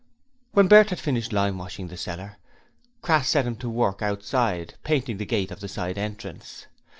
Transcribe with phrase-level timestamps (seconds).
[0.53, 2.37] When Bert had finished limewashing the cellar,
[3.03, 6.65] Crass set him to work outside, painting the gate of the side entrance.